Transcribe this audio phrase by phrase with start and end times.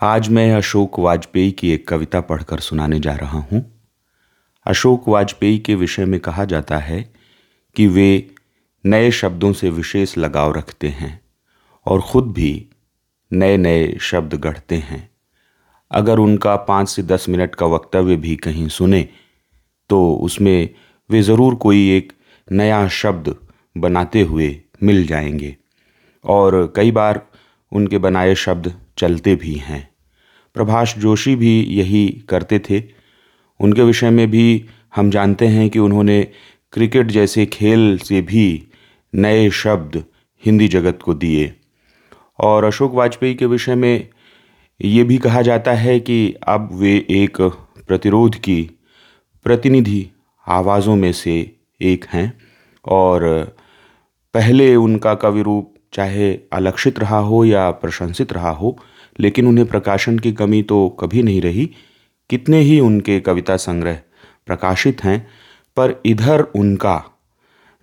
[0.00, 3.60] आज मैं अशोक वाजपेयी की एक कविता पढ़कर सुनाने जा रहा हूँ।
[4.66, 7.00] अशोक वाजपेयी के विषय में कहा जाता है
[7.76, 8.30] कि वे
[8.84, 11.20] नए शब्दों से विशेष लगाव रखते हैं
[11.86, 12.52] और ख़ुद भी
[13.32, 15.08] नए नए शब्द गढ़ते हैं।
[15.90, 19.02] अगर उनका पाँच से दस मिनट का वक्तव्य भी कहीं सुने
[19.90, 20.68] तो उसमें
[21.10, 22.12] वे ज़रूर कोई एक
[22.48, 23.34] नया शब्द
[23.78, 25.56] बनाते हुए मिल जाएँगे।
[26.24, 27.26] और कई बार
[27.72, 29.88] उनके बनाए शब्द चलते भी हैं।
[30.54, 32.82] प्रभाष जोशी भी यही करते थे।
[33.60, 34.64] उनके विषय में भी
[34.96, 36.22] हम जानते हैं कि उन्होंने
[36.72, 38.66] क्रिकेट जैसे खेल से भी
[39.14, 40.04] नए शब्द
[40.44, 41.54] हिंदी जगत को दिए।
[42.38, 44.08] और अशोक वाजपेयी के विषय में
[44.80, 47.40] ये भी कहा जाता है कि अब वे एक
[47.88, 48.70] प्रतिरोध की
[49.44, 50.06] प्रतिनिधि
[50.48, 52.32] आवाज़ों में से एक हैं
[52.84, 53.22] और
[54.34, 58.76] पहले उनका कवि रूप चाहे अलक्षित रहा हो या प्रशंसित रहा हो,
[59.20, 61.70] लेकिन उन्हें प्रकाशन की कमी तो कभी नहीं रही।
[62.30, 64.00] कितने ही उनके कविता संग्रह
[64.46, 65.26] प्रकाशित हैं,
[65.76, 67.02] पर इधर उनका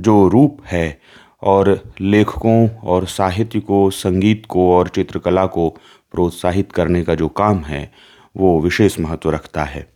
[0.00, 1.00] जो रूप है
[1.42, 5.68] और लेखकों और साहित्य को संगीत को और चित्रकला को
[6.12, 7.92] प्रोत्साहित करने का जो काम है,
[8.36, 9.86] वो विशेष महत्व रखता है।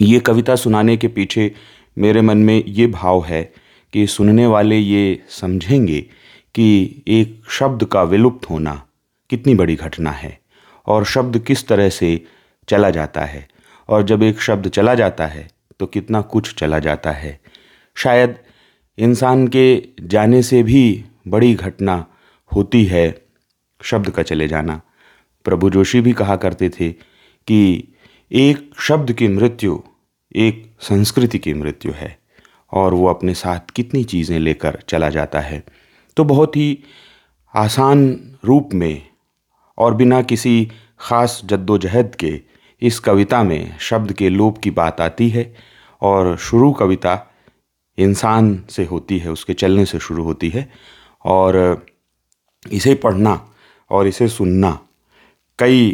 [0.00, 1.54] ये कविता सुनाने के पीछे
[1.98, 3.42] मेरे मन में ये भाव है
[3.92, 6.06] कि सुनने वाले ये समझेंगे
[6.54, 8.82] कि एक शब्द का विलुप्त होना
[9.30, 10.38] कितनी बड़ी घटना है
[10.86, 12.20] और शब्द किस तरह से
[12.68, 13.46] चला जाता है
[13.88, 15.48] और जब एक शब्द चला जाता है
[15.80, 17.38] तो कितना कुछ चला जाता है।
[17.96, 18.38] शायद
[18.98, 19.66] इंसान के
[20.00, 22.04] जाने से भी बड़ी घटना
[22.52, 23.22] होती है
[23.80, 24.80] शब्द का चले जाना।
[25.46, 26.90] प्रभु जोशी भी कहा करते थे
[27.48, 27.88] कि
[28.30, 29.78] एक शब्द की मृत्यु
[30.36, 32.16] एक संस्कृति की मृत्यु है
[32.72, 35.62] और वो अपने साथ कितनी चीज़ें लेकर चला जाता है।
[36.16, 36.78] तो बहुत ही
[37.54, 38.06] आसान
[38.44, 39.02] रूप में
[39.78, 40.64] और बिना किसी
[41.00, 42.40] ख़ास जद्दोजहद के
[42.82, 45.52] इस कविता में शब्द के लोप की बात आती है
[46.02, 47.14] और शुरू कविता
[47.98, 50.68] इंसान से होती है, उसके चलने से शुरू होती है
[51.24, 51.86] और
[52.72, 53.40] इसे पढ़ना
[53.90, 54.78] और इसे सुनना
[55.58, 55.90] कई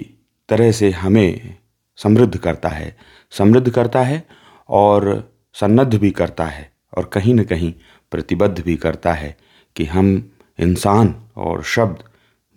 [0.48, 1.56] तरह से हमें
[1.98, 2.96] समृद्ध करता है।
[3.32, 4.22] समृद्ध करता है
[4.68, 7.72] और सन्नद्ध भी करता है और कहीं न कहीं
[8.12, 9.36] प्रतिबद्ध भी करता है।
[9.76, 12.10] कि हम इंसान और शब्द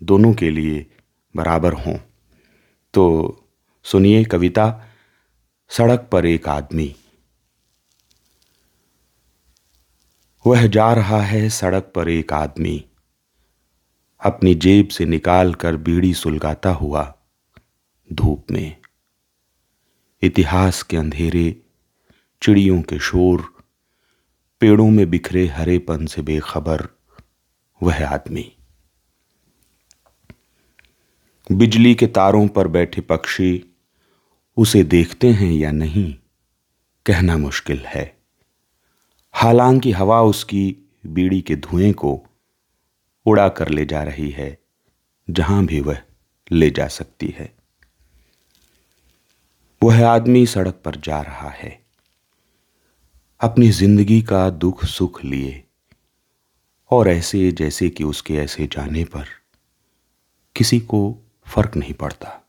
[0.03, 0.85] दोनों के लिए
[1.35, 1.97] बराबर हों।
[2.93, 3.37] तो
[3.83, 4.85] सुनिए कविता,
[5.69, 6.95] सड़क पर एक आदमी।
[10.47, 12.85] वह जा रहा है सड़क पर एक आदमी।
[14.25, 17.15] अपनी जेब से निकाल कर बीड़ी सुलगाता हुआ
[18.13, 18.77] धूप में।
[20.21, 21.61] इतिहास के अंधेरे,
[22.41, 23.53] चिड़ियों के शोर,
[24.59, 26.87] पेड़ों में बिखरे हरेपन से बेखबर
[27.83, 28.55] वह आदमी।
[31.51, 33.65] बिजली के तारों पर बैठे पक्षी,
[34.57, 36.15] उसे देखते हैं या नहीं,
[37.05, 38.17] कहना मुश्किल है।
[39.31, 42.25] हालाँकि हवा उसकी बीड़ी के धुएँ को
[43.25, 44.57] उड़ा कर ले जा रही है,
[45.29, 45.97] जहाँ भी वह
[46.51, 47.55] ले जा सकती है।
[49.83, 51.85] वह आदमी सड़क पर जा रहा है।
[53.41, 55.62] अपनी ज़िंदगी का दुख सुख लिए
[56.93, 59.25] और ऐसे जैसे कि उसके ऐसे जाने पर
[60.55, 62.47] किसी को फ़र्क नहीं पड़ता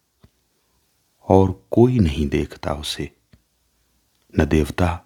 [1.28, 3.10] और कोई नहीं देखता उसे
[4.40, 5.04] न देवता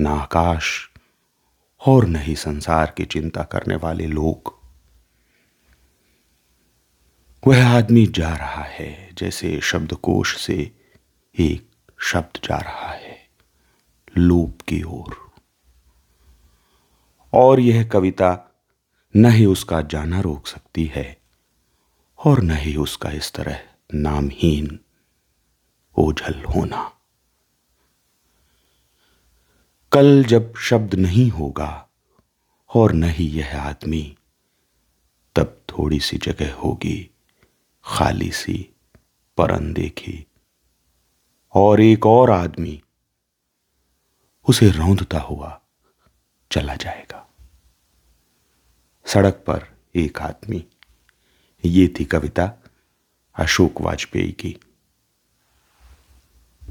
[0.00, 0.90] न आकाश
[1.86, 4.58] और न ही संसार की चिंता करने वाले लोग
[7.46, 10.72] वह आदमी जा रहा है जैसे शब्दकोश से
[11.38, 13.28] एक शब्द जा रहा है
[14.18, 15.32] लोप की ओर और।,
[17.32, 18.48] और यह कविता
[19.16, 21.20] न ही उसका जाना रोक सकती है,
[22.26, 23.60] और न ही उसका इस तरह
[23.94, 24.80] नामहीन
[25.98, 26.92] ओझल होना।
[29.92, 31.88] कल जब शब्द नहीं होगा,
[32.74, 34.16] और न ही यह आदमी,
[35.36, 37.10] तब थोड़ी सी जगह होगी
[37.84, 38.68] खाली सी
[39.36, 40.26] परन देखी
[41.54, 42.82] और एक और आदमी,
[44.48, 45.60] उसे रौंदता हुआ
[46.50, 47.28] चला जाएगा।
[49.14, 50.64] सड़क पर एक आदमी।
[51.64, 52.52] ये थी कविता
[53.36, 54.56] अशोक वाजपेयी की।